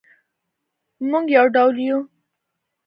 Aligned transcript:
مونږ 1.09 1.25
یو 1.37 1.45
ډول 1.55 1.75
یو 1.87 1.97